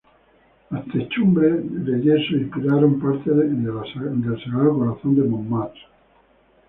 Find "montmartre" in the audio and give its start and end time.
5.29-5.81